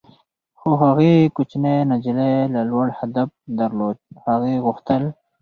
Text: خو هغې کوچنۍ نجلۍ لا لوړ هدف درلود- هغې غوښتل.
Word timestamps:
خو 0.59 0.69
هغې 0.83 1.13
کوچنۍ 1.35 1.77
نجلۍ 1.91 2.33
لا 2.53 2.61
لوړ 2.71 2.87
هدف 2.99 3.29
درلود- 3.59 3.97
هغې 4.25 4.55
غوښتل. 4.65 5.03